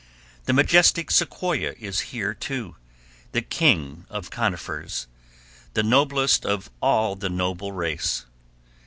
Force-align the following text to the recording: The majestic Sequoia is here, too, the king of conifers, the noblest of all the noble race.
The 0.45 0.53
majestic 0.53 1.11
Sequoia 1.11 1.73
is 1.77 1.99
here, 2.09 2.33
too, 2.33 2.75
the 3.33 3.43
king 3.43 4.07
of 4.09 4.31
conifers, 4.31 5.05
the 5.75 5.83
noblest 5.83 6.43
of 6.43 6.71
all 6.81 7.15
the 7.15 7.29
noble 7.29 7.71
race. 7.71 8.25